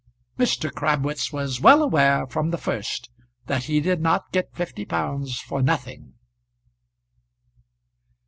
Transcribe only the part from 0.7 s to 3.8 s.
Crabwitz was well aware, from the first, that he